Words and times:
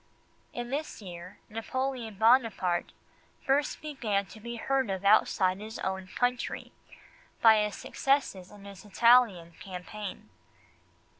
In 0.51 0.71
this 0.71 0.99
year 0.99 1.37
Napoleon 1.47 2.15
Buonaparte 2.15 2.91
first 3.45 3.83
began 3.83 4.25
to 4.25 4.39
be 4.39 4.55
heard 4.55 4.89
of 4.89 5.05
outside 5.05 5.59
his 5.59 5.77
own 5.77 6.07
country, 6.07 6.71
by 7.39 7.59
his 7.63 7.75
successes 7.75 8.49
in 8.49 8.65
his 8.65 8.83
Italian 8.83 9.51
campaign. 9.59 10.31